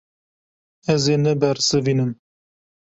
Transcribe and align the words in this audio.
Ez 0.93 1.03
ê 1.13 1.17
nebersivînim. 1.17 2.11